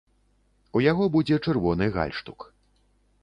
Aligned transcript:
У 0.77 0.81
яго 0.91 1.03
будзе 1.17 1.35
чырвоны 1.47 1.85
гальштук. 1.97 2.39